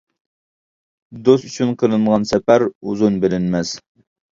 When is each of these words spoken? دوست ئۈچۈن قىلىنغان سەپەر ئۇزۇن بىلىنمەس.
دوست 1.29 1.47
ئۈچۈن 1.51 1.75
قىلىنغان 1.85 2.29
سەپەر 2.33 2.69
ئۇزۇن 2.75 3.25
بىلىنمەس. 3.25 3.81